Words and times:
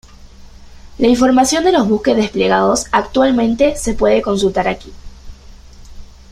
La 0.97 1.05
información 1.05 1.63
de 1.63 1.71
los 1.71 1.87
buques 1.87 2.15
desplegados 2.15 2.87
actualmente 2.91 3.75
se 3.75 3.93
puede 3.93 4.23
consultar 4.23 4.67
aquí. 4.67 4.91